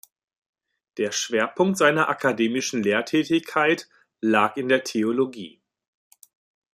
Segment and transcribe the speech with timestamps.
[0.97, 3.87] Der Schwerpunkt seiner akademischen Lehrtätigkeit
[4.19, 5.61] lag in der Theologie.